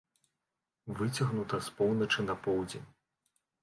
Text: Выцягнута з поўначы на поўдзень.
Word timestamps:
Выцягнута 1.03 1.61
з 1.69 1.77
поўначы 1.77 2.19
на 2.33 2.41
поўдзень. 2.45 2.87